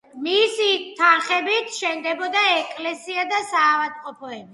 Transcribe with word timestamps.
მისი 0.27 0.69
თანხებით 1.01 1.69
შენდებოდა 1.75 2.41
ეკლესია 2.53 3.27
და 3.35 3.43
საავადმყოფოები. 3.51 4.43